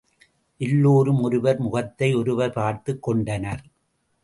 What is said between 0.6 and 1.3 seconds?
எல்லோரும்